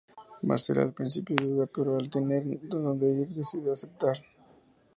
[0.41, 4.17] Marcela al principio duda, pero al no tener a donde ir, decide aceptar.